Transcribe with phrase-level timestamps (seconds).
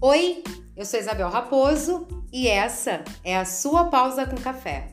[0.00, 0.44] Oi,
[0.76, 4.92] eu sou Isabel Raposo e essa é a sua pausa com café.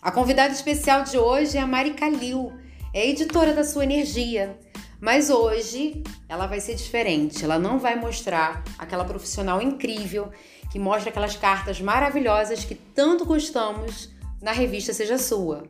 [0.00, 2.50] A convidada especial de hoje é a Mari Calil,
[2.94, 4.58] é editora da Sua Energia.
[4.98, 7.44] Mas hoje ela vai ser diferente.
[7.44, 10.32] Ela não vai mostrar aquela profissional incrível
[10.72, 14.08] que mostra aquelas cartas maravilhosas que tanto gostamos
[14.40, 15.62] na revista Seja Sua.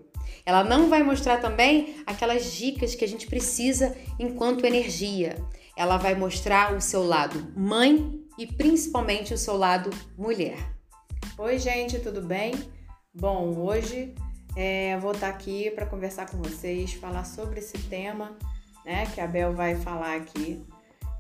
[0.46, 5.34] Ela não vai mostrar também aquelas dicas que a gente precisa enquanto energia.
[5.76, 10.58] Ela vai mostrar o seu lado mãe e principalmente o seu lado mulher.
[11.38, 12.54] Oi, gente, tudo bem?
[13.12, 14.14] Bom, hoje
[14.56, 18.36] é, vou estar aqui para conversar com vocês, falar sobre esse tema,
[18.84, 20.64] né, que a Bel vai falar aqui.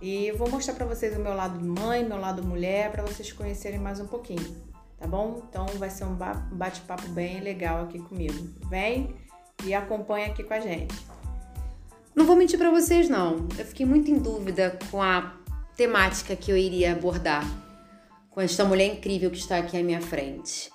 [0.00, 3.78] E vou mostrar para vocês o meu lado mãe, meu lado mulher, para vocês conhecerem
[3.78, 4.74] mais um pouquinho
[5.04, 5.42] tá bom?
[5.48, 6.16] Então vai ser um
[6.52, 8.48] bate-papo bem legal aqui comigo.
[8.68, 9.14] Vem
[9.62, 10.94] e acompanha aqui com a gente.
[12.14, 13.48] Não vou mentir para vocês não.
[13.58, 15.34] Eu fiquei muito em dúvida com a
[15.76, 17.44] temática que eu iria abordar
[18.30, 20.70] com esta mulher incrível que está aqui à minha frente.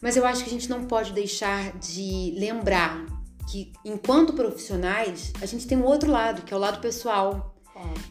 [0.00, 3.04] Mas eu acho que a gente não pode deixar de lembrar
[3.50, 7.54] que enquanto profissionais, a gente tem um outro lado, que é o lado pessoal,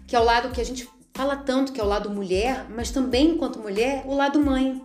[0.08, 2.92] que é o lado que a gente fala tanto que é o lado mulher, mas
[2.92, 4.82] também enquanto mulher, o lado mãe.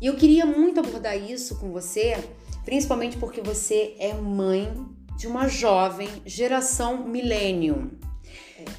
[0.00, 2.16] E eu queria muito abordar isso com você,
[2.64, 4.72] principalmente porque você é mãe
[5.20, 7.90] de uma jovem geração millennium.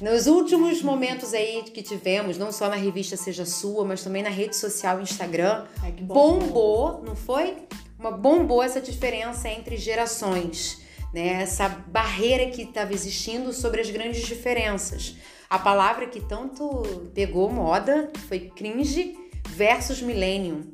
[0.00, 4.28] Nos últimos momentos aí que tivemos, não só na revista Seja Sua, mas também na
[4.28, 5.66] rede social Instagram,
[6.00, 7.58] bombou, não foi?
[7.96, 10.82] Uma bombou essa diferença entre gerações,
[11.14, 11.42] né?
[11.42, 15.14] Essa barreira que estava existindo sobre as grandes diferenças.
[15.48, 20.72] A palavra que tanto pegou moda foi cringe versus millennium.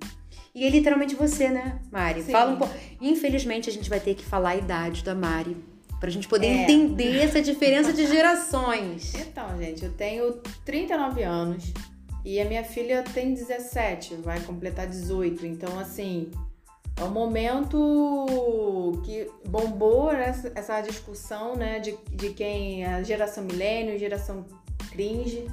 [0.58, 2.20] E é literalmente você, né, Mari?
[2.20, 2.32] Sim.
[2.32, 2.74] Fala um pouco.
[3.00, 5.56] Infelizmente, a gente vai ter que falar a idade da Mari.
[6.00, 6.62] Pra gente poder é.
[6.62, 9.12] entender essa diferença de gerações.
[9.28, 10.32] Então, gente, eu tenho
[10.64, 11.72] 39 anos
[12.24, 15.46] e a minha filha tem 17, vai completar 18.
[15.46, 16.28] Então, assim,
[16.96, 23.44] é um momento que bombou essa, essa discussão, né, de, de quem é a geração
[23.44, 24.44] milênio, geração
[24.90, 25.46] cringe.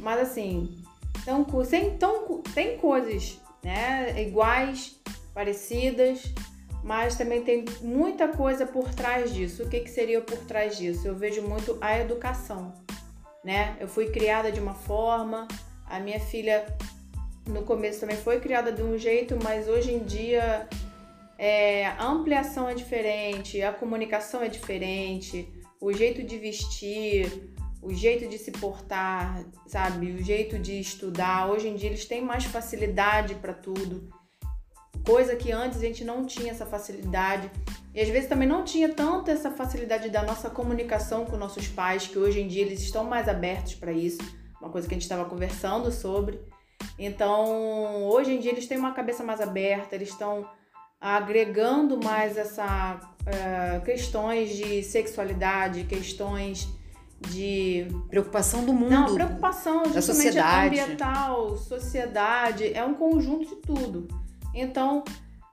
[0.00, 0.82] Mas, assim,
[1.20, 4.20] então, tem, então, tem coisas né?
[4.22, 5.00] Iguais,
[5.34, 6.22] parecidas,
[6.82, 9.62] mas também tem muita coisa por trás disso.
[9.62, 11.06] O que, que seria por trás disso?
[11.06, 12.74] Eu vejo muito a educação,
[13.44, 13.76] né?
[13.80, 15.46] Eu fui criada de uma forma,
[15.86, 16.66] a minha filha
[17.46, 20.68] no começo também foi criada de um jeito, mas hoje em dia
[21.38, 25.48] é, a ampliação é diferente, a comunicação é diferente,
[25.80, 27.51] o jeito de vestir,
[27.82, 30.12] o jeito de se portar, sabe?
[30.12, 31.50] O jeito de estudar.
[31.50, 34.08] Hoje em dia eles têm mais facilidade para tudo.
[35.04, 37.50] Coisa que antes a gente não tinha essa facilidade.
[37.92, 42.06] E às vezes também não tinha tanto essa facilidade da nossa comunicação com nossos pais,
[42.06, 44.22] que hoje em dia eles estão mais abertos para isso.
[44.60, 46.40] Uma coisa que a gente estava conversando sobre.
[46.96, 50.48] Então, hoje em dia eles têm uma cabeça mais aberta, eles estão
[51.00, 56.68] agregando mais essa uh, questões de sexualidade, questões
[57.28, 64.08] de preocupação do mundo, não, preocupação da sociedade, ambiental, sociedade, é um conjunto de tudo.
[64.54, 65.02] Então,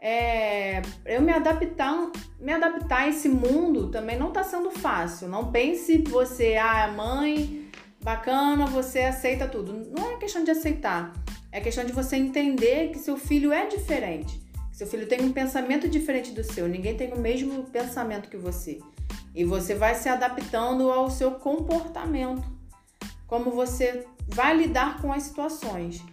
[0.01, 5.27] é, eu me adaptar, me adaptar a esse mundo também não está sendo fácil.
[5.27, 7.69] Não pense você, ah, mãe,
[8.01, 9.73] bacana, você aceita tudo.
[9.97, 11.13] Não é questão de aceitar,
[11.51, 14.41] é questão de você entender que seu filho é diferente.
[14.71, 18.79] Seu filho tem um pensamento diferente do seu, ninguém tem o mesmo pensamento que você.
[19.33, 22.43] E você vai se adaptando ao seu comportamento,
[23.27, 26.03] como você vai lidar com as situações.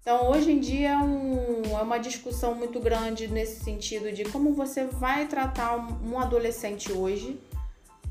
[0.00, 4.54] Então, hoje em dia é, um, é uma discussão muito grande nesse sentido de como
[4.54, 7.38] você vai tratar um, um adolescente hoje,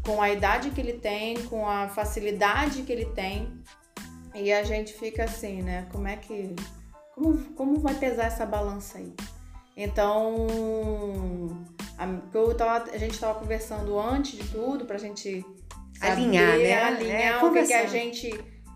[0.05, 3.51] com a idade que ele tem, com a facilidade que ele tem.
[4.35, 5.87] E a gente fica assim, né?
[5.91, 6.55] Como é que.
[7.15, 9.13] Como, como vai pesar essa balança aí?
[9.75, 10.47] Então,
[11.99, 15.45] a, tava, a gente estava conversando antes de tudo para a gente
[15.97, 16.81] saber, alinhar, né?
[16.81, 18.31] Alinhar é, o que, que, a gente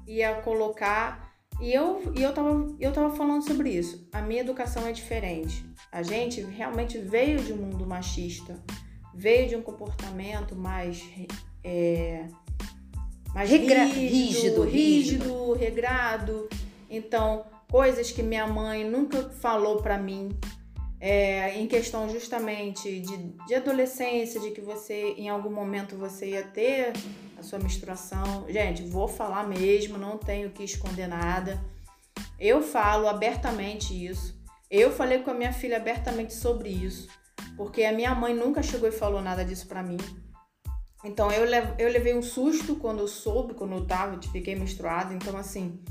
[0.05, 1.33] ia colocar.
[1.61, 4.09] E eu, e eu, tava, eu tava falando sobre isso.
[4.11, 5.65] A minha educação é diferente.
[5.89, 8.61] A gente realmente veio de um mundo machista,
[9.13, 11.01] veio de um comportamento mais.
[11.63, 12.27] É,
[13.33, 16.49] mais Regra rígido, rígido, rígido, regrado.
[16.89, 20.37] Então, coisas que minha mãe nunca falou para mim,
[21.05, 26.43] é, em questão justamente de, de adolescência, de que você em algum momento você ia
[26.43, 26.93] ter
[27.37, 28.45] a sua menstruação.
[28.47, 31.61] Gente, vou falar mesmo, não tenho que esconder nada.
[32.39, 34.41] Eu falo abertamente isso.
[34.71, 37.09] Eu falei com a minha filha abertamente sobre isso,
[37.57, 39.97] porque a minha mãe nunca chegou e falou nada disso para mim.
[41.03, 41.45] Então eu,
[41.79, 45.13] eu levei um susto quando eu soube, quando eu tava, fiquei menstruada.
[45.13, 45.83] Então, assim,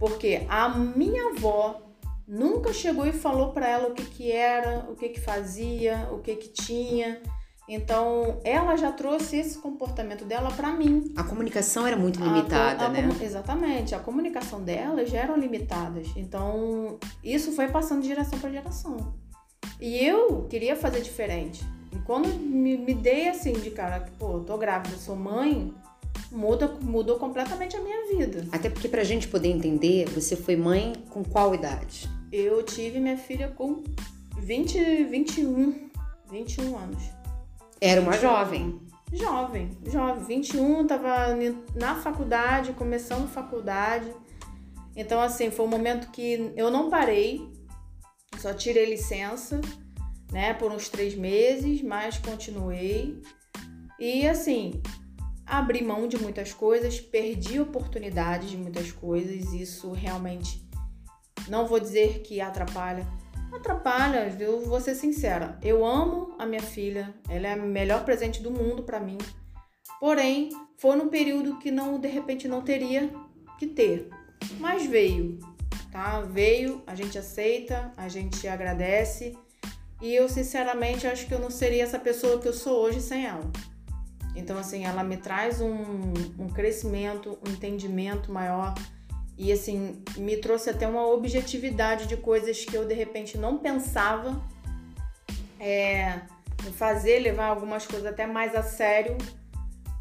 [0.00, 1.87] Porque a minha avó
[2.28, 6.18] nunca chegou e falou para ela o que que era, o que que fazia, o
[6.18, 7.20] que que tinha.
[7.68, 11.12] Então, ela já trouxe esse comportamento dela para mim.
[11.16, 13.08] A comunicação era muito limitada, a, a, né?
[13.20, 13.94] Exatamente.
[13.94, 16.08] A comunicação delas já eram limitadas.
[16.16, 19.14] Então, isso foi passando de geração para geração.
[19.78, 21.62] E eu queria fazer diferente.
[21.92, 25.72] E quando me, me dei assim de cara, pô, tô grávida, sou mãe,
[26.32, 28.46] muda, mudou completamente a minha vida.
[28.50, 32.08] Até porque pra gente poder entender, você foi mãe com qual idade?
[32.30, 33.82] Eu tive minha filha com
[34.38, 35.90] 20, 21,
[36.30, 37.02] 21 anos.
[37.80, 38.80] Era uma jovem.
[39.10, 41.34] Jovem, jovem, 21, tava
[41.74, 44.12] na faculdade, começando faculdade.
[44.94, 47.48] Então, assim, foi um momento que eu não parei,
[48.36, 49.60] só tirei licença,
[50.30, 53.22] né, por uns três meses, mas continuei.
[53.98, 54.82] E, assim,
[55.46, 60.67] abri mão de muitas coisas, perdi oportunidades de muitas coisas, isso realmente
[61.48, 63.06] não vou dizer que atrapalha.
[63.52, 65.58] Atrapalha, eu vou ser sincera.
[65.62, 69.18] Eu amo a minha filha, ela é o melhor presente do mundo para mim.
[69.98, 73.10] Porém, foi num período que não, de repente, não teria
[73.58, 74.08] que ter.
[74.60, 75.38] Mas veio,
[75.90, 76.20] tá?
[76.20, 79.36] Veio, a gente aceita, a gente agradece.
[80.00, 83.26] E eu, sinceramente, acho que eu não seria essa pessoa que eu sou hoje sem
[83.26, 83.50] ela.
[84.36, 88.72] Então, assim, ela me traz um, um crescimento, um entendimento maior
[89.38, 94.42] e, assim, me trouxe até uma objetividade de coisas que eu, de repente, não pensava
[95.60, 96.20] é,
[96.72, 99.16] fazer, levar algumas coisas até mais a sério.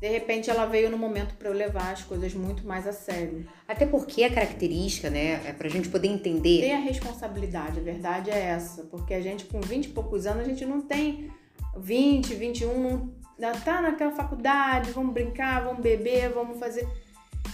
[0.01, 3.47] De repente, ela veio no momento para eu levar as coisas muito mais a sério.
[3.67, 6.61] Até porque a característica, né, é pra gente poder entender.
[6.61, 8.83] Tem a responsabilidade, a verdade é essa.
[8.85, 11.31] Porque a gente, com 20 e poucos anos, a gente não tem
[11.77, 16.87] 20, 21, não tá naquela faculdade, vamos brincar, vamos beber, vamos fazer.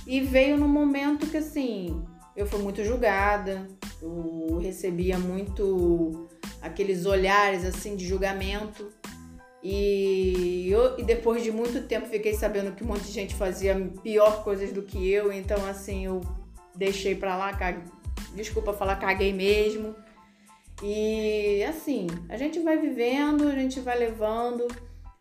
[0.06, 2.04] E veio no momento que assim,
[2.36, 3.68] eu fui muito julgada,
[4.02, 6.28] eu recebia muito
[6.62, 8.90] aqueles olhares assim de julgamento.
[9.62, 13.76] E, eu, e depois de muito tempo fiquei sabendo que um monte de gente fazia
[14.02, 16.20] pior coisas do que eu, então assim, eu
[16.76, 17.52] deixei pra lá,
[18.36, 19.96] desculpa falar, caguei mesmo.
[20.82, 24.68] E assim, a gente vai vivendo, a gente vai levando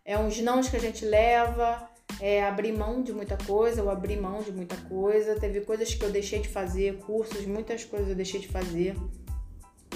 [0.05, 1.89] é uns nãos que a gente leva,
[2.21, 5.39] é abrir mão de muita coisa, eu abri mão de muita coisa.
[5.39, 8.97] Teve coisas que eu deixei de fazer, cursos, muitas coisas eu deixei de fazer.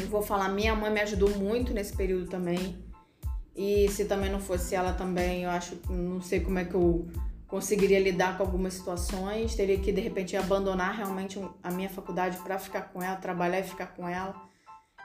[0.00, 2.84] Eu vou falar, minha mãe me ajudou muito nesse período também.
[3.54, 7.08] E se também não fosse ela também, eu acho, não sei como é que eu
[7.48, 9.54] conseguiria lidar com algumas situações.
[9.54, 13.64] Teria que de repente abandonar realmente a minha faculdade para ficar com ela, trabalhar e
[13.64, 14.34] ficar com ela.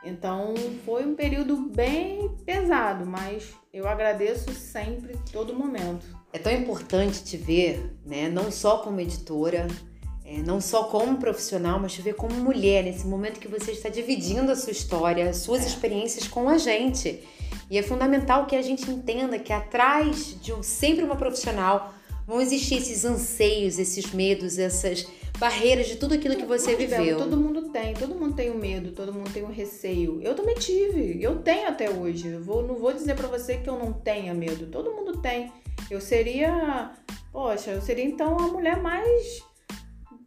[0.04, 6.21] Então foi um período bem pesado, mas eu agradeço sempre, todo momento.
[6.34, 8.30] É tão importante te ver, né?
[8.30, 9.68] Não só como editora,
[10.26, 13.90] é, não só como profissional, mas te ver como mulher, nesse momento que você está
[13.90, 17.22] dividindo a sua história, as suas experiências com a gente.
[17.70, 21.94] E é fundamental que a gente entenda que atrás de um, sempre uma profissional
[22.26, 25.06] vão existir esses anseios, esses medos, essas
[25.38, 27.18] barreiras de tudo aquilo que você Mas, viveu.
[27.18, 30.22] todo mundo tem, todo mundo tem o um medo, todo mundo tem o um receio.
[30.22, 32.28] Eu também tive, eu tenho até hoje.
[32.28, 35.52] Eu vou, não vou dizer para você que eu não tenha medo, todo mundo tem.
[35.92, 36.94] Eu seria,
[37.34, 39.44] poxa, eu seria então a mulher mais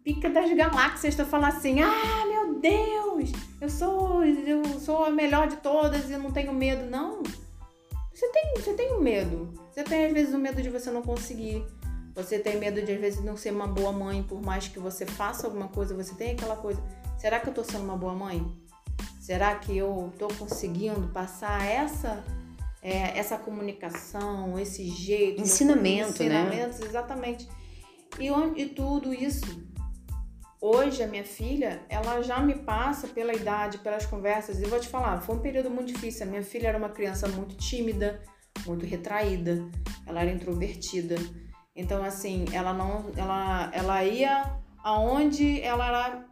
[0.04, 5.48] pica das galáxias para falar assim: "Ah, meu Deus, eu sou eu sou a melhor
[5.48, 6.84] de todas e não tenho medo".
[6.84, 7.22] Não.
[8.12, 9.54] Você tem, você tem um medo.
[9.72, 11.64] Você tem às vezes o medo de você não conseguir.
[12.14, 15.06] Você tem medo de às vezes não ser uma boa mãe, por mais que você
[15.06, 16.82] faça alguma coisa, você tem aquela coisa.
[17.18, 18.46] Será que eu tô sendo uma boa mãe?
[19.18, 22.22] Será que eu tô conseguindo passar essa
[22.84, 26.86] é, essa comunicação, esse jeito, ensinamento, ensinamentos, né?
[26.86, 27.48] exatamente.
[28.20, 28.28] E,
[28.60, 29.64] e tudo isso
[30.66, 34.62] Hoje a minha filha, ela já me passa pela idade, pelas conversas.
[34.62, 36.26] E vou te falar, foi um período muito difícil.
[36.26, 38.22] A minha filha era uma criança muito tímida,
[38.64, 39.62] muito retraída.
[40.06, 41.16] Ela era introvertida.
[41.76, 43.12] Então, assim, ela não.
[43.14, 46.24] Ela, ela ia aonde ela era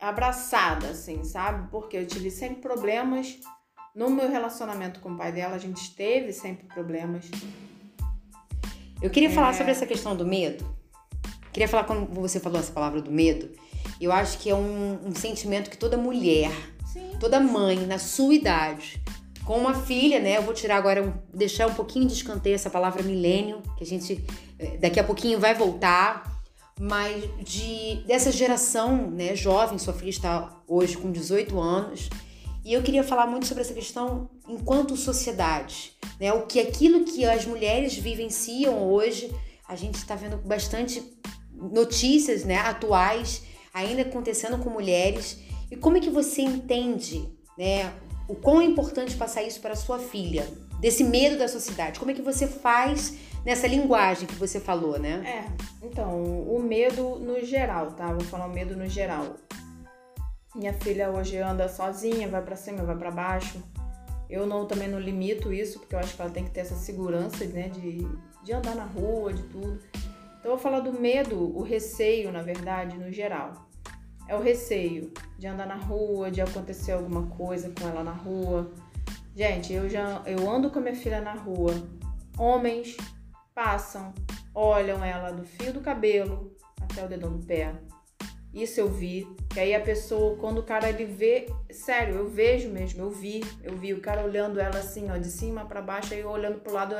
[0.00, 1.70] abraçada, assim, sabe?
[1.70, 3.38] Porque eu tive sempre problemas.
[3.96, 7.24] No meu relacionamento com o pai dela, a gente teve sempre problemas.
[9.00, 9.32] Eu queria é...
[9.32, 10.62] falar sobre essa questão do medo.
[11.50, 13.48] Queria falar quando você falou essa palavra do medo.
[13.98, 16.52] Eu acho que é um, um sentimento que toda mulher,
[16.92, 17.12] Sim.
[17.18, 19.02] toda mãe, na sua idade,
[19.46, 20.36] com uma filha, né?
[20.36, 24.22] Eu vou tirar agora, deixar um pouquinho de escanteio essa palavra milênio, que a gente
[24.58, 26.42] eh, daqui a pouquinho vai voltar,
[26.78, 32.10] mas de dessa geração, né, jovem, sua filha está hoje com 18 anos,
[32.66, 36.32] e eu queria falar muito sobre essa questão enquanto sociedade, né?
[36.32, 39.32] O que aquilo que as mulheres vivenciam hoje,
[39.68, 41.00] a gente está vendo bastante
[41.52, 45.38] notícias, né, atuais ainda acontecendo com mulheres.
[45.70, 47.92] E como é que você entende, né,
[48.26, 50.44] o quão é importante passar isso para sua filha,
[50.80, 52.00] desse medo da sociedade?
[52.00, 55.22] Como é que você faz nessa linguagem que você falou, né?
[55.24, 58.12] É, então, o medo no geral, tá?
[58.12, 59.36] Vou falar o medo no geral.
[60.56, 63.62] Minha filha hoje anda sozinha, vai para cima, vai para baixo.
[64.28, 66.74] Eu não também não limito isso, porque eu acho que ela tem que ter essa
[66.74, 68.08] segurança, né, de,
[68.42, 69.78] de andar na rua, de tudo.
[69.92, 73.68] Então eu vou falar do medo, o receio, na verdade, no geral.
[74.26, 78.72] É o receio de andar na rua, de acontecer alguma coisa com ela na rua.
[79.36, 81.74] Gente, eu já eu ando com a minha filha na rua.
[82.38, 82.96] Homens
[83.54, 84.14] passam,
[84.54, 87.74] olham ela do fio do cabelo até o dedão do pé.
[88.52, 89.28] Isso eu vi.
[89.50, 93.44] Que aí a pessoa, quando o cara ele vê, sério, eu vejo mesmo, eu vi,
[93.62, 96.60] eu vi o cara olhando ela assim, ó, de cima para baixo, aí eu olhando
[96.60, 96.94] pro lado,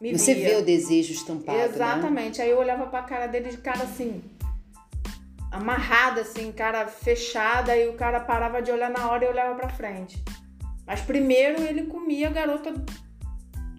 [0.00, 0.48] me Você via.
[0.48, 1.64] vê o desejo estampado, né?
[1.64, 2.38] Exatamente.
[2.38, 2.44] Né?
[2.44, 4.22] Aí eu olhava pra cara dele de cara assim,
[5.50, 9.68] amarrada assim, cara fechada, e o cara parava de olhar na hora e olhava para
[9.68, 10.22] frente.
[10.86, 12.72] Mas primeiro ele comia a garota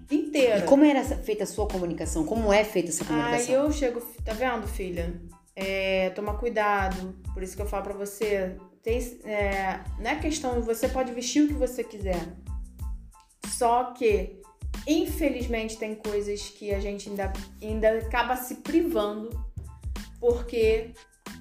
[0.10, 0.60] inteira.
[0.60, 2.26] E como era feita a sua comunicação?
[2.26, 3.56] Como é feita essa comunicação?
[3.56, 5.14] Aí eu chego, tá vendo, filha?
[5.60, 7.16] É, toma cuidado.
[7.34, 11.46] Por isso que eu falo pra você, tem, é, não é questão, você pode vestir
[11.46, 12.22] o que você quiser.
[13.48, 14.40] Só que,
[14.86, 19.48] infelizmente, tem coisas que a gente ainda, ainda acaba se privando
[20.20, 20.94] porque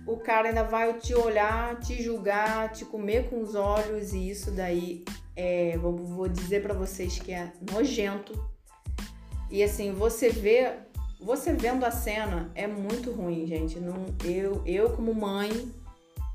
[0.06, 4.50] o cara ainda vai te olhar, te julgar, te comer com os olhos e isso
[4.50, 5.04] daí
[5.34, 8.32] é, vou, vou dizer para vocês que é nojento.
[9.50, 10.78] E assim, você vê,
[11.20, 13.78] você vendo a cena é muito ruim, gente.
[13.78, 15.50] Não, eu, eu como mãe,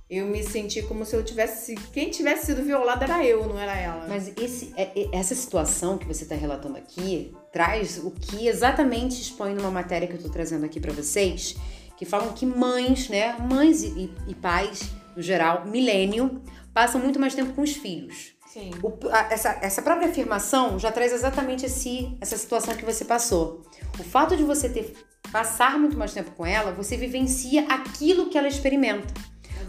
[0.09, 3.75] eu me senti como se eu tivesse, quem tivesse sido violada era eu, não era
[3.75, 4.05] ela.
[4.07, 9.21] Mas esse, é, é, essa situação que você está relatando aqui traz o que exatamente
[9.21, 11.55] expõe numa matéria que eu estou trazendo aqui para vocês
[12.01, 16.41] que falam que mães, né, mães e, e pais, no geral, milênio,
[16.73, 18.33] passam muito mais tempo com os filhos.
[18.83, 23.61] O, a, essa, essa própria afirmação já traz exatamente esse, essa situação que você passou.
[23.99, 24.93] O fato de você ter
[25.31, 29.13] passar muito mais tempo com ela, você vivencia aquilo que ela experimenta.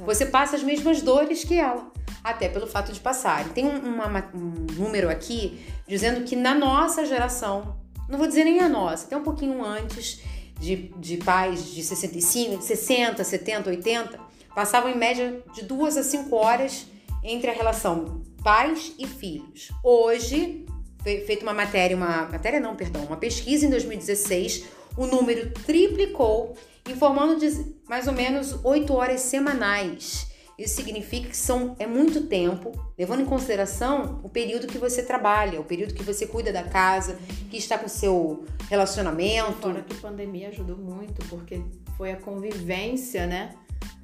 [0.04, 1.92] Você passa as mesmas dores que ela,
[2.24, 3.48] até pelo fato de passar.
[3.50, 7.76] Tem um, uma, um número aqui dizendo que na nossa geração,
[8.08, 10.20] não vou dizer nem a nossa, até um pouquinho antes,
[10.58, 14.20] de, de pais de 65, de 60, 70, 80,
[14.54, 16.86] passavam em média de duas a cinco horas
[17.22, 19.70] entre a relação pais e filhos.
[19.82, 20.66] Hoje,
[21.02, 24.64] foi feita uma matéria, uma matéria não, perdão, uma pesquisa em 2016,
[24.96, 26.54] o número triplicou,
[26.88, 30.30] informando de mais ou menos 8 horas semanais.
[30.58, 35.60] Isso significa que são, é muito tempo, levando em consideração o período que você trabalha,
[35.60, 37.18] o período que você cuida da casa,
[37.50, 39.60] que está com seu relacionamento.
[39.60, 41.62] Fora que a pandemia ajudou muito, porque
[41.96, 43.54] foi a convivência, né?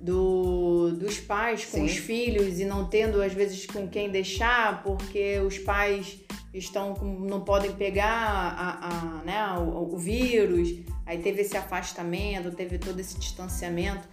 [0.01, 0.91] Do,
[1.29, 1.85] pais com Sim.
[1.85, 6.19] os filhos e não tendo às vezes com quem deixar, porque os pais
[6.55, 12.51] estão com, não podem pegar a, a né, o, o vírus, aí teve esse afastamento,
[12.51, 14.09] teve todo esse distanciamento.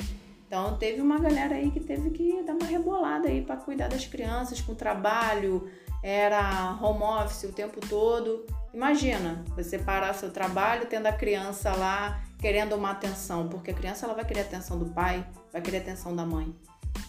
[0.45, 4.05] Então teve uma galera aí que teve que dar uma rebolada aí para cuidar das
[4.05, 5.67] crianças com trabalho,
[6.03, 8.45] era home office o tempo todo.
[8.73, 14.05] Imagina, você parar seu trabalho tendo a criança lá querendo uma atenção, porque a criança
[14.05, 16.53] ela vai querer a atenção do pai, vai querer a atenção da mãe.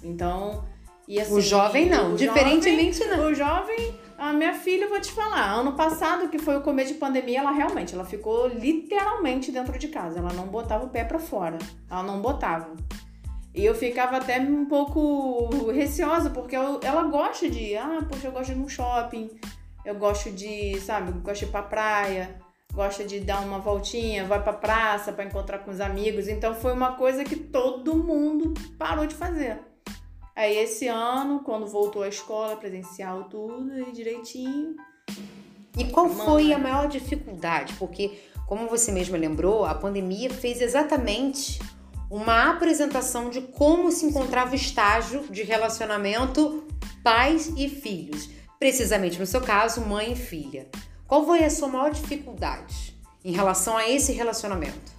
[0.03, 0.65] Então,
[1.09, 3.27] e assim, o jovem não, o diferentemente jovem, não.
[3.27, 6.93] O jovem, a minha filha, eu vou te falar, ano passado que foi o começo
[6.93, 11.05] de pandemia, ela realmente, ela ficou literalmente dentro de casa, ela não botava o pé
[11.05, 11.59] para fora.
[11.91, 12.75] Ela não botava.
[13.55, 18.33] E eu ficava até um pouco receosa, porque eu, ela gosta de, ah, poxa, eu
[18.33, 19.31] gosto de ir no shopping,
[19.83, 22.37] eu gosto de, sabe, gosto de ir pra praia,
[22.75, 26.29] gosta de dar uma voltinha, vai pra praça para encontrar com os amigos.
[26.29, 29.59] Então foi uma coisa que todo mundo parou de fazer.
[30.37, 34.77] Aí esse ano, quando voltou à escola presencial, tudo e direitinho.
[35.79, 37.73] E qual foi a maior dificuldade?
[37.79, 41.59] Porque, como você mesma lembrou, a pandemia fez exatamente
[42.11, 46.67] uma apresentação de como se encontrava o estágio de relacionamento
[47.03, 48.29] pais e filhos.
[48.59, 50.69] Precisamente no seu caso, mãe e filha.
[51.07, 54.96] Qual foi a sua maior dificuldade em relação a esse relacionamento?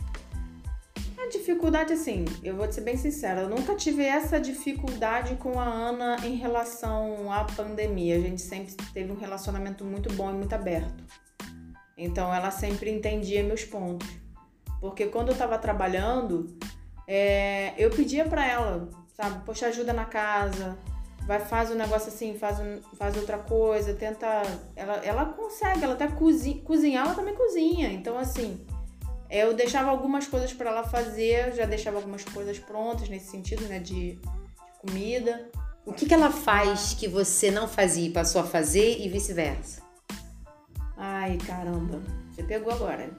[1.31, 6.17] Dificuldade, assim, eu vou ser bem sincera, eu nunca tive essa dificuldade com a Ana
[6.25, 8.15] em relação à pandemia.
[8.15, 11.03] A gente sempre teve um relacionamento muito bom e muito aberto.
[11.98, 14.07] Então ela sempre entendia meus pontos.
[14.79, 16.57] Porque quando eu tava trabalhando,
[17.07, 20.77] é, eu pedia para ela, sabe, poxa, ajuda na casa,
[21.25, 24.43] vai, faz um negócio assim, faz, um, faz outra coisa, tenta.
[24.75, 27.89] Ela, ela consegue, ela até cozinha, cozinhar, ela também cozinha.
[27.89, 28.65] Então, assim,
[29.29, 33.79] eu deixava algumas coisas para ela fazer, já deixava algumas coisas prontas nesse sentido, né,
[33.79, 34.19] de
[34.79, 35.50] comida.
[35.86, 39.81] O que, que ela faz que você não fazia e passou a fazer e vice-versa?
[40.98, 42.01] Ai, caramba.
[42.31, 43.10] Você pegou agora.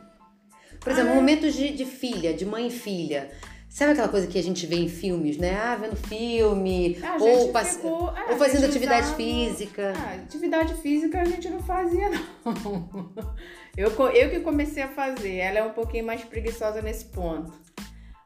[0.80, 3.30] Por exemplo, momentos de, de filha, de mãe e filha.
[3.68, 5.54] Sabe aquela coisa que a gente vê em filmes, né?
[5.56, 9.92] Ah, vendo filme, A ou, passe- ficou- é, ou fazendo atividade usava- física.
[9.96, 12.24] Ah, atividade física a gente não fazia, não.
[13.76, 15.36] Eu, eu que comecei a fazer.
[15.36, 17.52] Ela é um pouquinho mais preguiçosa nesse ponto.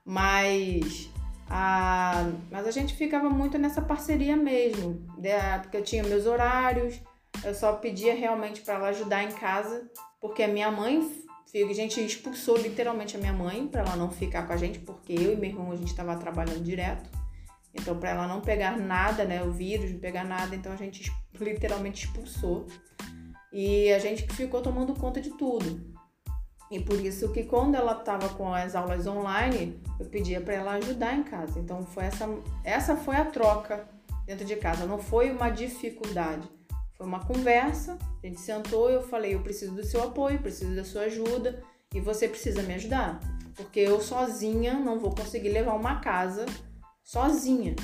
[0.04, 1.10] Mas
[1.50, 5.04] a, mas a gente ficava muito nessa parceria mesmo.
[5.18, 5.58] né?
[5.58, 6.98] Porque eu tinha meus horários.
[7.44, 9.90] Eu só pedia realmente para ela ajudar em casa.
[10.20, 11.06] Porque a minha mãe,
[11.54, 14.78] a gente expulsou literalmente a minha mãe para ela não ficar com a gente.
[14.78, 17.10] Porque eu e meu irmão a gente estava trabalhando direto.
[17.74, 21.10] Então, para ela não pegar nada, né, o vírus, não pegar nada, então a gente
[21.38, 22.66] literalmente expulsou.
[23.52, 25.92] E a gente ficou tomando conta de tudo.
[26.70, 30.72] E por isso que quando ela estava com as aulas online, eu pedia para ela
[30.72, 31.60] ajudar em casa.
[31.60, 32.26] Então foi essa
[32.64, 33.86] essa foi a troca
[34.24, 36.48] dentro de casa, não foi uma dificuldade.
[37.02, 40.72] Foi uma conversa, a gente sentou e eu falei, eu preciso do seu apoio, preciso
[40.72, 41.60] da sua ajuda
[41.92, 43.18] e você precisa me ajudar,
[43.56, 46.46] porque eu sozinha não vou conseguir levar uma casa
[47.02, 47.74] sozinha.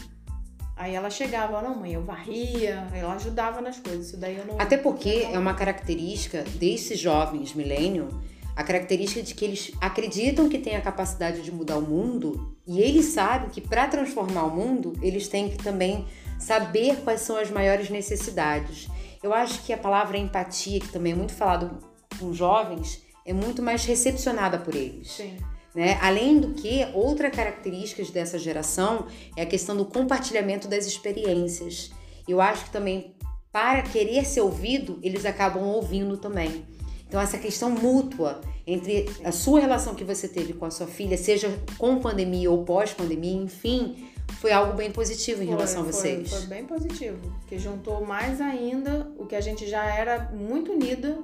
[0.76, 4.54] Aí ela chegava, não mãe, eu varria, ela ajudava nas coisas, isso daí eu não...
[4.56, 8.08] Até porque é uma característica desses jovens milênio,
[8.54, 12.80] a característica de que eles acreditam que têm a capacidade de mudar o mundo e
[12.80, 16.06] eles sabem que para transformar o mundo, eles têm que também
[16.38, 18.88] saber quais são as maiores necessidades.
[19.22, 21.78] Eu acho que a palavra empatia, que também é muito falado
[22.18, 25.10] com jovens, é muito mais recepcionada por eles.
[25.12, 25.36] Sim.
[25.74, 25.98] né?
[26.00, 29.06] Além do que, outra característica dessa geração
[29.36, 31.90] é a questão do compartilhamento das experiências.
[32.26, 33.14] Eu acho que também,
[33.52, 36.64] para querer ser ouvido, eles acabam ouvindo também.
[37.06, 41.16] Então, essa questão mútua entre a sua relação que você teve com a sua filha,
[41.16, 45.92] seja com pandemia ou pós-pandemia, enfim, foi algo bem positivo em Foi, relação a foi,
[45.92, 46.30] vocês.
[46.30, 51.18] Foi bem positivo, que juntou mais ainda o que a gente já era muito unida,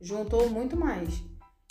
[0.00, 1.22] juntou muito mais.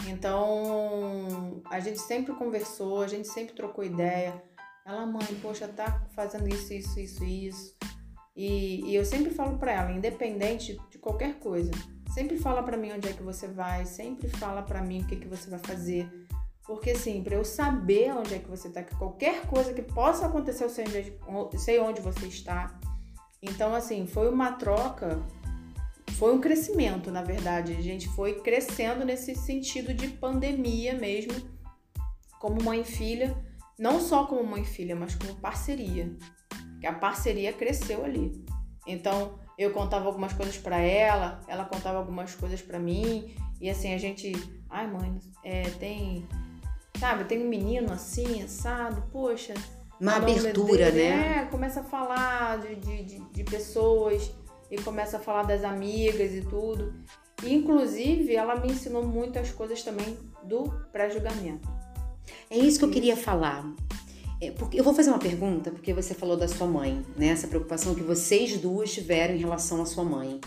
[0.08, 4.42] Então, a gente sempre conversou, a gente sempre trocou ideia.
[4.86, 7.76] Ela, mãe, poxa, tá fazendo isso, isso, isso, isso.
[8.36, 11.72] E, e eu sempre falo pra ela, independente de qualquer coisa,
[12.14, 15.16] sempre fala pra mim onde é que você vai, sempre fala pra mim o que,
[15.16, 16.08] que você vai fazer.
[16.66, 20.26] Porque assim, pra eu saber onde é que você tá, que qualquer coisa que possa
[20.26, 22.80] acontecer, eu sei onde, eu sei onde você está.
[23.42, 25.22] Então, assim, foi uma troca,
[26.14, 27.74] foi um crescimento, na verdade.
[27.74, 31.34] A gente foi crescendo nesse sentido de pandemia mesmo,
[32.40, 33.38] como mãe e filha,
[33.78, 36.12] não só como mãe e filha, mas como parceria.
[36.82, 38.44] Que a parceria cresceu ali.
[38.88, 43.94] Então, eu contava algumas coisas pra ela, ela contava algumas coisas pra mim, e assim,
[43.94, 44.32] a gente,
[44.70, 46.28] ai mãe, é, tem,
[46.98, 49.54] sabe, tem um menino assim, assado, poxa,
[50.00, 51.38] Uma nome abertura, dele, né?
[51.40, 54.32] É, começa a falar de, de, de, de pessoas
[54.70, 56.94] e começa a falar das amigas e tudo.
[57.44, 61.68] E, inclusive, ela me ensinou muitas coisas também do pré-julgamento.
[62.50, 63.66] É isso que eu queria falar.
[64.42, 67.28] É, porque eu vou fazer uma pergunta, porque você falou da sua mãe, né?
[67.28, 70.40] Essa preocupação que vocês duas tiveram em relação à sua mãe.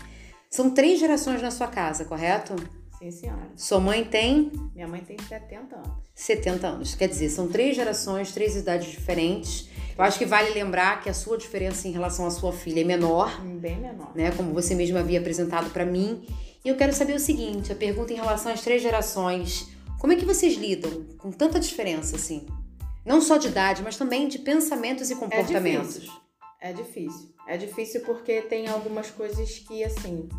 [0.49, 2.55] São três gerações na sua casa, correto?
[2.99, 3.49] Sim, senhora.
[3.55, 5.91] Sua mãe tem Minha mãe tem 70 anos.
[6.13, 6.95] 70 anos.
[6.95, 9.69] Quer dizer, são três gerações, três idades diferentes.
[9.97, 12.83] Eu acho que vale lembrar que a sua diferença em relação à sua filha é
[12.83, 14.11] menor, Bem menor.
[14.15, 14.31] né?
[14.31, 16.25] Como você mesma havia apresentado para mim.
[16.63, 19.69] E eu quero saber o seguinte: a pergunta em relação às três gerações.
[19.99, 22.45] Como é que vocês lidam com tanta diferença assim?
[23.05, 25.95] Não só de idade, mas também de pensamentos e comportamentos.
[25.95, 26.13] difícil.
[26.61, 27.33] É difícil.
[27.47, 30.29] É difícil porque tem algumas coisas que, assim,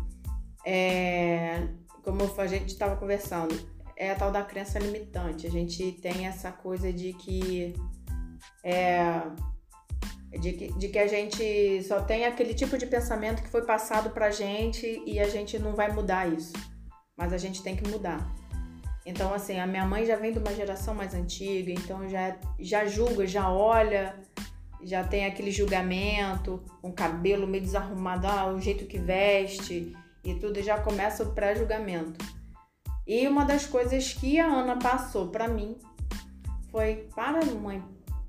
[0.65, 1.67] é,
[2.03, 3.55] como a gente estava conversando,
[3.95, 5.45] é a tal da crença limitante.
[5.45, 7.73] A gente tem essa coisa de que
[8.63, 9.21] é,
[10.39, 14.09] de que, de que a gente só tem aquele tipo de pensamento que foi passado
[14.09, 16.53] pra gente e a gente não vai mudar isso.
[17.17, 18.33] Mas a gente tem que mudar.
[19.05, 22.85] Então, assim, a minha mãe já vem de uma geração mais antiga, então já, já
[22.85, 24.15] julga, já olha,
[24.83, 30.61] já tem aquele julgamento, um cabelo meio desarrumado, ah, o jeito que veste e tudo,
[30.61, 32.23] já começa o pré-julgamento.
[33.05, 35.77] E uma das coisas que a Ana passou pra mim
[36.71, 37.83] foi: para, mãe.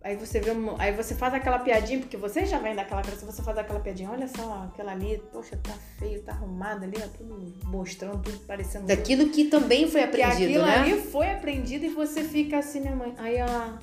[0.05, 3.41] Aí você vê, aí você faz aquela piadinha, porque você já vem daquela criança, você
[3.41, 7.55] faz aquela piadinha, olha só, aquela ali, poxa, tá feio, tá arrumada ali, ó, tudo
[7.67, 8.87] mostrando, tudo parecendo.
[8.87, 10.79] Daquilo que também foi Que aprendido, aquilo né?
[10.79, 13.15] ali foi aprendido e você fica assim, minha mãe.
[13.17, 13.79] Aí ela.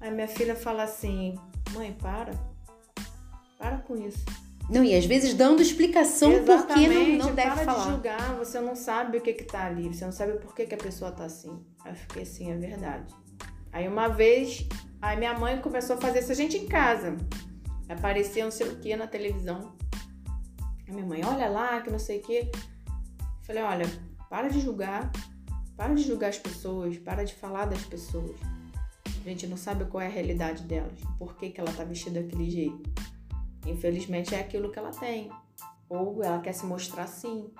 [0.00, 1.38] Aí minha filha fala assim,
[1.74, 2.32] mãe, para.
[3.58, 4.24] Para com isso.
[4.70, 7.84] Não, e às vezes dando explicação por que não, não deve para falar.
[7.84, 10.64] de julgar, você não sabe o que que tá ali, você não sabe por que,
[10.64, 11.60] que a pessoa tá assim.
[11.84, 13.12] Aí eu fiquei assim, é verdade.
[13.72, 14.68] Aí uma vez,
[15.02, 17.16] aí minha mãe começou a fazer isso a gente em casa.
[17.88, 19.74] Aparecia não sei o que na televisão.
[20.88, 22.48] A minha mãe, olha lá, que não sei o que.
[23.42, 23.86] Falei, olha,
[24.28, 25.10] para de julgar.
[25.76, 26.96] Para de julgar as pessoas.
[26.98, 28.36] Para de falar das pessoas.
[29.04, 31.00] A gente não sabe qual é a realidade delas.
[31.18, 32.88] Por que, que ela tá vestida daquele jeito.
[33.66, 35.30] Infelizmente é aquilo que ela tem.
[35.88, 37.50] Ou ela quer se mostrar assim.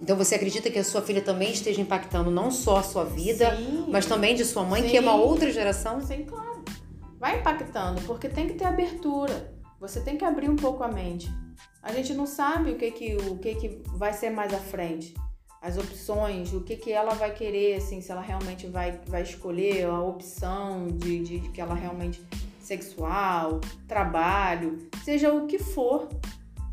[0.00, 3.56] Então você acredita que a sua filha também esteja impactando não só a sua vida,
[3.56, 3.86] Sim.
[3.88, 4.88] mas também de sua mãe, Sim.
[4.90, 6.00] que é uma outra geração?
[6.00, 6.64] Sim, claro.
[7.18, 9.54] Vai impactando, porque tem que ter abertura.
[9.80, 11.30] Você tem que abrir um pouco a mente.
[11.82, 15.14] A gente não sabe o que que, o que, que vai ser mais à frente.
[15.62, 19.86] As opções, o que, que ela vai querer, assim, se ela realmente vai, vai escolher
[19.86, 22.22] a opção de, de que ela realmente
[22.66, 26.08] sexual, trabalho, seja o que for,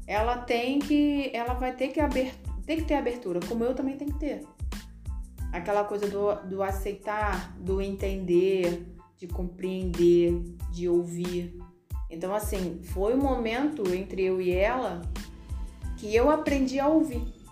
[0.07, 1.99] ela tem que, ela vai ter que
[2.65, 4.43] tem que ter abertura, como eu também tenho que ter.
[5.51, 11.59] Aquela coisa do, do aceitar, do entender, de compreender, de ouvir.
[12.09, 15.01] Então, assim, foi um momento entre eu e ela
[15.97, 17.42] que eu aprendi a ouvir.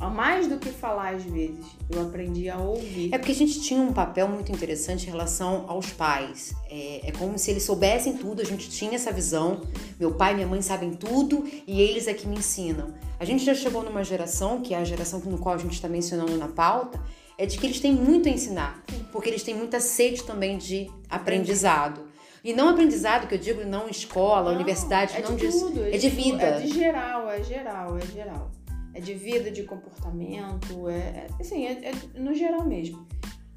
[0.00, 3.12] A mais do que falar às vezes, eu aprendi a ouvir.
[3.12, 6.54] É porque a gente tinha um papel muito interessante em relação aos pais.
[6.70, 9.62] É, é como se eles soubessem tudo, a gente tinha essa visão.
[9.98, 12.94] Meu pai e minha mãe sabem tudo e eles é que me ensinam.
[13.18, 15.88] A gente já chegou numa geração, que é a geração no qual a gente está
[15.88, 17.00] mencionando na pauta,
[17.36, 20.88] é de que eles têm muito a ensinar, porque eles têm muita sede também de
[21.10, 22.06] aprendizado.
[22.44, 25.66] E não aprendizado, que eu digo, não escola, Não, universidade, é não de disso.
[25.66, 26.42] tudo, É de tudo, vida.
[26.44, 28.50] É de geral, é geral, é geral.
[28.94, 33.06] É de vida, de comportamento, é, é assim, é, é no geral mesmo.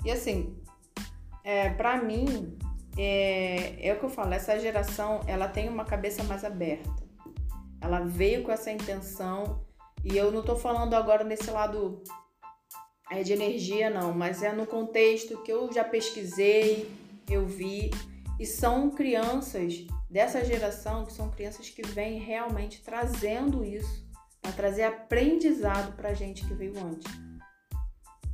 [0.03, 0.55] E assim,
[1.43, 2.57] é, para mim,
[2.97, 6.89] é, é o que eu falo, essa geração, ela tem uma cabeça mais aberta.
[7.79, 9.65] Ela veio com essa intenção,
[10.03, 12.03] e eu não tô falando agora nesse lado
[13.09, 16.89] é, de energia, não, mas é no contexto que eu já pesquisei,
[17.29, 17.91] eu vi,
[18.39, 24.00] e são crianças dessa geração que são crianças que vêm realmente trazendo isso,
[24.41, 27.11] para trazer aprendizado para a gente que veio antes.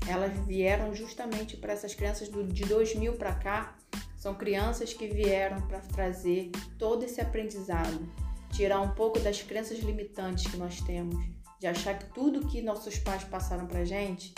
[0.08, 3.76] Elas vieram justamente para essas crianças do, de 2000 para cá,
[4.18, 8.10] são crianças que vieram para trazer todo esse aprendizado,
[8.52, 11.24] tirar um pouco das crenças limitantes que nós temos,
[11.60, 14.34] de achar que tudo que nossos pais passaram para gente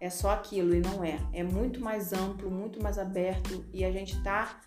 [0.00, 1.18] é só aquilo e não é.
[1.32, 4.60] É muito mais amplo, muito mais aberto e a gente tá,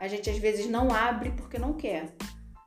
[0.00, 2.14] a gente às vezes não abre porque não quer.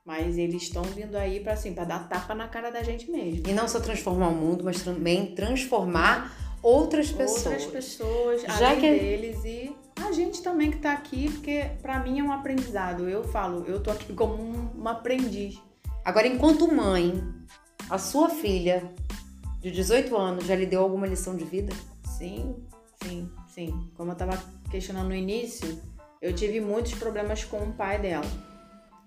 [0.06, 3.48] Mas eles estão vindo aí para assim, para dar tapa na cara da gente mesmo.
[3.48, 7.46] E não só transformar o mundo, mas também transformar outras pessoas.
[7.46, 12.00] Outras pessoas, Já além que- deles e a gente também que tá aqui, porque para
[12.00, 13.08] mim é um aprendizado.
[13.08, 15.60] Eu falo, eu tô aqui como um, uma aprendiz.
[16.04, 17.24] Agora, enquanto mãe,
[17.88, 18.92] a sua filha
[19.60, 21.72] de 18 anos já lhe deu alguma lição de vida?
[22.18, 22.56] Sim,
[23.04, 23.92] sim, sim.
[23.96, 24.36] Como eu tava
[24.72, 25.80] questionando no início,
[26.20, 28.26] eu tive muitos problemas com o pai dela.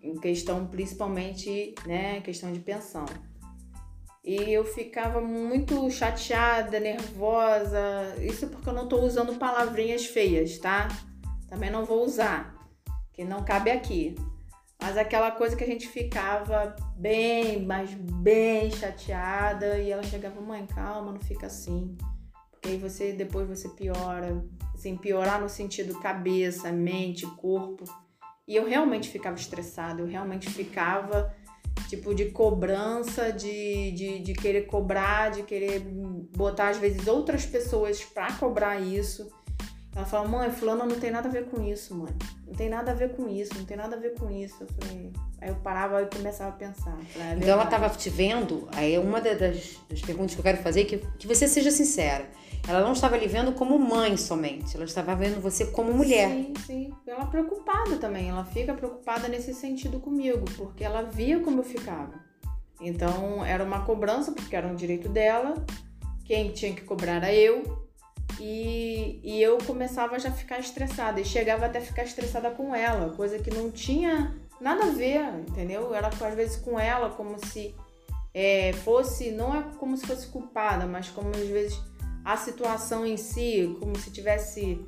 [0.04, 3.06] Em questão, principalmente, né, questão de pensão.
[4.22, 8.14] E eu ficava muito chateada, nervosa.
[8.20, 10.88] Isso porque eu não tô usando palavrinhas feias, tá?
[11.48, 12.54] Também não vou usar,
[13.14, 14.14] que não cabe aqui.
[14.78, 19.78] Mas aquela coisa que a gente ficava bem, mas bem chateada.
[19.78, 21.96] E ela chegava, mãe, calma, não fica assim.
[22.50, 24.44] Porque aí você, depois você piora.
[24.74, 27.84] Assim, piorar no sentido cabeça, mente, corpo.
[28.46, 31.34] E eu realmente ficava estressada, eu realmente ficava
[31.88, 35.80] tipo de cobrança, de, de, de querer cobrar, de querer
[36.36, 39.30] botar às vezes outras pessoas pra cobrar isso.
[39.94, 42.12] Ela fala, mãe, fulano não tem nada a ver com isso, mãe.
[42.46, 44.56] Não tem nada a ver com isso, não tem nada a ver com isso.
[44.62, 46.96] Eu falei, aí eu parava e começava a pensar.
[47.12, 50.40] Falei, "É Então ela verdade." estava te vendo, aí uma da- das, das perguntas que
[50.40, 52.28] eu quero fazer é que, que você seja sincera.
[52.66, 56.30] Ela não estava lhe vendo como mãe somente, ela estava vendo você como mulher.
[56.30, 56.94] Sim, sim.
[57.06, 58.30] Ela preocupada também.
[58.30, 62.14] Ela fica preocupada nesse sentido comigo, porque ela via como eu ficava.
[62.80, 65.54] Então era uma cobrança, porque era um direito dela.
[66.24, 67.84] Quem tinha que cobrar era eu.
[68.40, 71.20] E, e eu começava já a ficar estressada.
[71.20, 75.22] E chegava até a ficar estressada com ela, coisa que não tinha nada a ver,
[75.48, 75.94] entendeu?
[75.94, 77.74] Era às vezes com ela como se
[78.32, 81.80] é, fosse, não é como se fosse culpada, mas como às vezes
[82.24, 84.80] a situação em si, como se tivesse,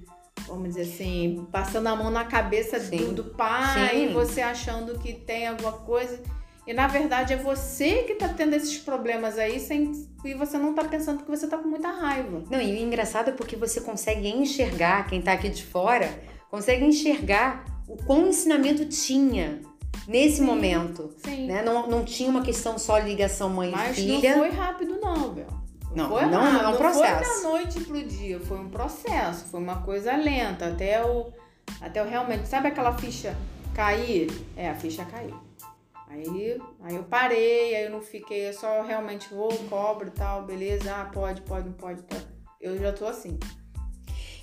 [0.46, 4.04] vamos dizer assim, passando a mão na cabeça do, do pai, Sim.
[4.04, 6.18] e você achando que tem alguma coisa.
[6.66, 9.92] E na verdade é você que tá tendo esses problemas aí sem,
[10.24, 12.42] e você não tá pensando que você tá com muita raiva.
[12.50, 16.08] Não, e o engraçado é porque você consegue enxergar, quem tá aqui de fora,
[16.50, 19.60] consegue enxergar o quão ensinamento tinha
[20.08, 20.44] nesse Sim.
[20.44, 21.14] momento.
[21.18, 21.46] Sim.
[21.46, 21.62] Né?
[21.62, 25.55] Não, não tinha uma questão só ligação Mas não foi rápido, não, Bel.
[25.96, 27.24] Não, foi não, rápido, é um Não processo.
[27.24, 31.32] foi da noite pro dia, foi um processo, foi uma coisa lenta, até o,
[31.80, 33.34] até o realmente, sabe aquela ficha
[33.74, 34.30] cair?
[34.54, 35.40] É, a ficha caiu.
[36.08, 40.42] Aí, aí eu parei, aí eu não fiquei, eu só realmente vou, cobro e tal,
[40.42, 42.26] beleza, ah, pode, pode, não pode, pode.
[42.60, 43.38] Eu já tô assim.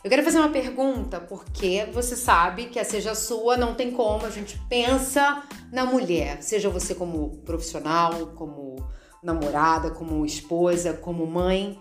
[0.03, 4.25] Eu quero fazer uma pergunta, porque você sabe que a Seja Sua não tem como,
[4.25, 8.85] a gente pensa na mulher, seja você como profissional, como
[9.23, 11.79] namorada, como esposa, como mãe.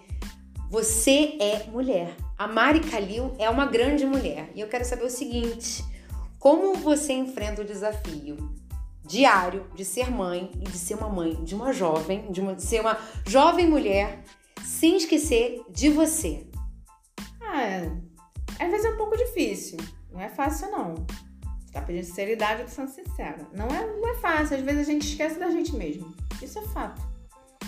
[0.70, 2.16] Você é mulher.
[2.38, 4.50] A Mari Kalil é uma grande mulher.
[4.54, 5.84] E eu quero saber o seguinte:
[6.38, 8.36] como você enfrenta o desafio
[9.04, 12.62] diário de ser mãe e de ser uma mãe de uma jovem, de, uma, de
[12.62, 14.24] ser uma jovem mulher,
[14.64, 16.46] sem esquecer de você?
[17.40, 17.92] Ah, é.
[18.58, 19.78] às vezes é um pouco difícil.
[20.10, 20.94] Não é fácil, não.
[21.72, 23.46] Tá pedindo sinceridade, eu tô sendo sincera.
[23.52, 24.56] Não é, não é fácil.
[24.56, 26.14] Às vezes a gente esquece da gente mesmo.
[26.40, 27.11] Isso é fato.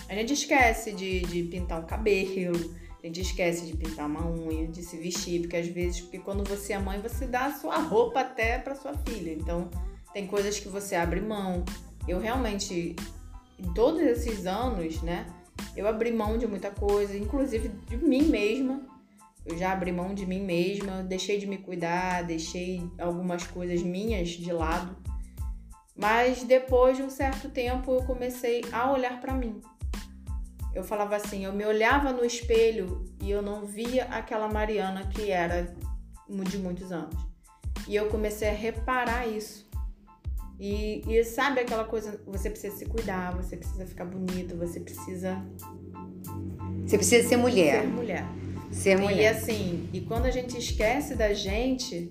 [0.09, 4.67] A gente esquece de, de pintar o cabelo, a gente esquece de pintar uma unha,
[4.67, 7.77] de se vestir, porque às vezes, porque quando você é mãe, você dá a sua
[7.79, 9.33] roupa até para sua filha.
[9.33, 9.71] Então,
[10.13, 11.65] tem coisas que você abre mão.
[12.07, 12.97] Eu realmente,
[13.59, 15.27] em todos esses anos, né,
[15.77, 18.81] eu abri mão de muita coisa, inclusive de mim mesma.
[19.45, 24.31] Eu já abri mão de mim mesma, deixei de me cuidar, deixei algumas coisas minhas
[24.31, 24.97] de lado.
[25.95, 29.61] Mas depois de um certo tempo eu comecei a olhar para mim.
[30.75, 35.31] Eu falava assim, eu me olhava no espelho e eu não via aquela Mariana que
[35.31, 35.75] era
[36.29, 37.15] de muitos anos.
[37.87, 39.69] E eu comecei a reparar isso.
[40.59, 45.45] E, e sabe aquela coisa, você precisa se cuidar, você precisa ficar bonito, você precisa.
[46.87, 47.83] Você precisa ser mulher.
[47.83, 48.25] Ser mulher.
[48.71, 49.21] Ser mulher.
[49.21, 52.09] E assim, e quando a gente esquece da gente,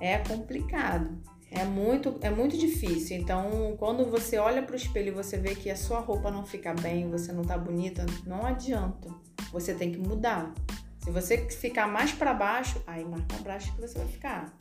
[0.00, 1.18] é complicado.
[1.50, 3.16] É muito, é muito difícil.
[3.16, 6.44] Então, quando você olha para o espelho e você vê que a sua roupa não
[6.44, 9.08] fica bem, você não tá bonita, não adianta.
[9.50, 10.52] Você tem que mudar.
[10.98, 14.54] Se você ficar mais para baixo, aí mais para baixo que você vai ficar.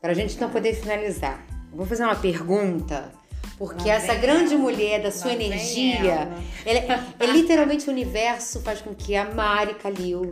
[0.00, 3.12] Para a gente não poder finalizar, vou fazer uma pergunta,
[3.60, 4.62] porque Lá essa grande ela.
[4.62, 6.30] mulher da sua energia,
[6.64, 7.04] ela.
[7.18, 10.22] É, é, literalmente o universo faz com que a Mari Kalil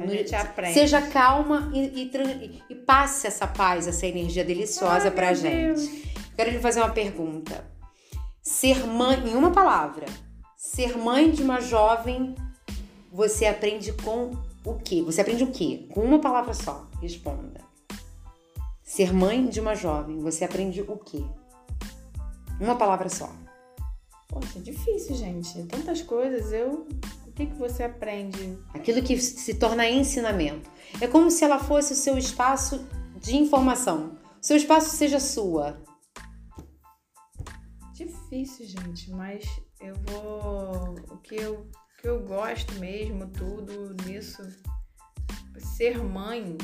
[0.73, 5.77] seja calma e, e, e, passe essa paz, essa energia deliciosa Ai, pra gente.
[5.77, 5.91] Deus.
[6.35, 7.67] Quero lhe fazer uma pergunta.
[8.41, 10.07] Ser mãe, em uma palavra,
[10.57, 12.35] ser mãe de uma jovem,
[13.13, 14.31] você aprende com
[14.65, 15.03] o quê?
[15.03, 15.87] Você aprende o quê?
[15.91, 16.89] Com uma palavra só.
[17.03, 17.61] Responda.
[18.83, 21.23] Ser mãe de uma jovem, você aprende o quê?
[22.61, 23.33] Uma palavra só.
[24.29, 25.65] Poxa, é difícil, gente.
[25.65, 26.53] Tantas coisas.
[26.53, 26.87] Eu.
[27.27, 28.59] O que, que você aprende?
[28.75, 30.69] Aquilo que se torna ensinamento.
[31.01, 32.87] É como se ela fosse o seu espaço
[33.21, 34.19] de informação.
[34.41, 35.81] O seu espaço seja sua.
[37.95, 39.45] Difícil, gente, mas
[39.81, 40.95] eu vou.
[41.11, 44.43] O que eu, o que eu gosto mesmo, tudo nisso.
[45.77, 46.57] Ser mãe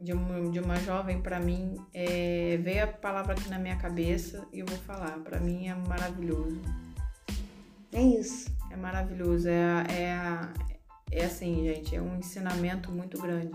[0.00, 4.46] de uma, de uma jovem, para mim, é, veio a palavra aqui na minha cabeça
[4.52, 5.18] e eu vou falar.
[5.20, 6.60] Para mim é maravilhoso.
[7.92, 8.52] É isso.
[8.70, 9.48] É maravilhoso.
[9.48, 13.52] É, é, é assim, gente, é um ensinamento muito grande.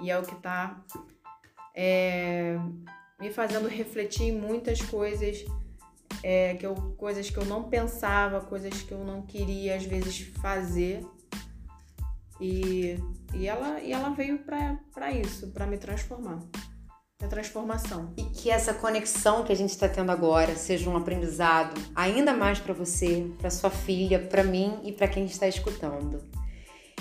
[0.00, 0.84] E é o que tá
[1.74, 2.58] é,
[3.20, 5.44] me fazendo refletir em muitas coisas.
[6.22, 10.20] É, que eu, coisas que eu não pensava, coisas que eu não queria às vezes
[10.40, 11.04] fazer.
[12.42, 12.98] E
[13.34, 16.38] e ela, e ela veio para isso, para me transformar.
[17.22, 18.12] A transformação.
[18.16, 22.58] E que essa conexão que a gente está tendo agora seja um aprendizado ainda mais
[22.58, 26.20] para você, para sua filha, para mim e para quem está escutando.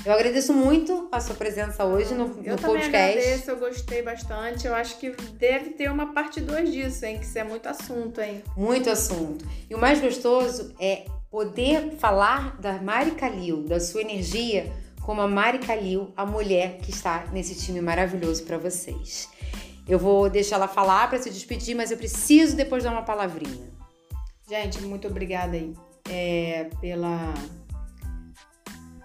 [0.06, 2.68] Eu agradeço muito a sua presença hoje no, eu no podcast.
[2.68, 4.68] Eu agradeço, eu gostei bastante.
[4.68, 7.20] Eu acho que deve ter uma parte 2 disso, hein?
[7.20, 8.44] Que isso é muito assunto, hein?
[8.56, 9.46] Muito assunto.
[9.70, 14.72] E o mais gostoso é poder falar da Mari Kalil, da sua energia,
[15.04, 19.30] como a Mari Kalil, a mulher que está nesse time maravilhoso para vocês.
[19.88, 23.72] Eu vou deixar ela falar para se despedir, mas eu preciso depois dar uma palavrinha.
[24.48, 25.74] Gente, muito obrigada aí
[26.10, 27.34] é, pela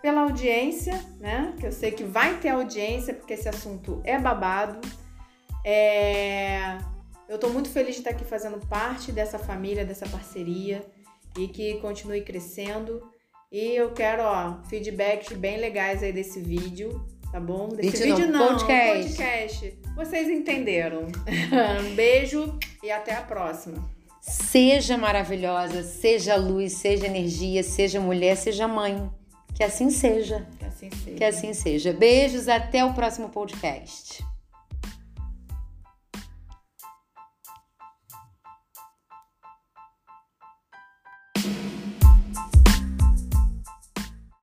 [0.02, 1.54] pela audiência, né?
[1.58, 4.80] Que eu sei que vai ter audiência porque esse assunto é babado.
[5.64, 6.78] É,
[7.28, 10.86] eu estou muito feliz de estar aqui fazendo parte dessa família, dessa parceria
[11.36, 13.02] e que continue crescendo.
[13.56, 17.70] E eu quero, ó, feedbacks bem legais aí desse vídeo, tá bom?
[17.70, 19.16] Desse vídeo, vídeo não, não, podcast.
[19.16, 19.78] podcast.
[19.94, 21.06] Vocês entenderam.
[21.80, 23.82] um beijo e até a próxima.
[24.20, 29.10] Seja maravilhosa, seja luz, seja energia, seja mulher, seja mãe.
[29.54, 30.46] Que assim seja.
[30.58, 31.16] Que assim seja.
[31.16, 31.92] Que assim seja.
[31.94, 34.22] Beijos, até o próximo podcast.